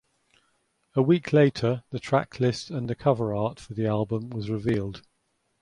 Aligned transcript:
A 0.95 1.01
week 1.03 1.31
later 1.31 1.83
the 1.91 1.99
tracklist 1.99 2.71
and 2.75 2.89
the 2.89 2.95
cover 2.95 3.35
art 3.35 3.59
for 3.59 3.75
the 3.75 3.85
album 3.85 4.31
was 4.31 4.49
revealed. 4.49 5.03